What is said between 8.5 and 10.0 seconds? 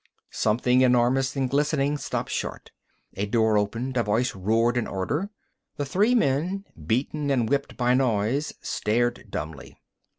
stared dumbly.